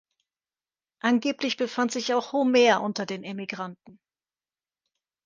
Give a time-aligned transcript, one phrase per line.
[1.03, 3.99] Angeblich befand sich auch Homer unter den Emigranten.